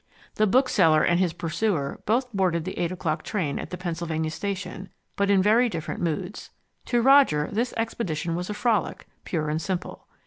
[0.33, 4.89] The bookseller and his pursuer both boarded the eight o'clock train at the Pennsylvania Station,
[5.15, 6.49] but in very different moods.
[6.85, 10.07] To Roger, this expedition was a frolic, pure and simple.